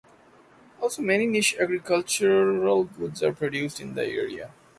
Also 0.81 1.03
many 1.03 1.27
niche 1.27 1.55
agricultural 1.61 2.85
goods 2.85 3.21
are 3.21 3.33
produced 3.33 3.79
in 3.79 3.93
this 3.93 4.09
area. 4.09 4.49